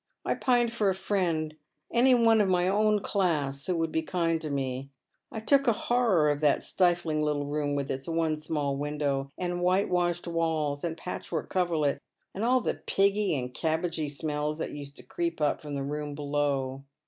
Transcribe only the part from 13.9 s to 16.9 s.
smells that used to creep up fi om the room below.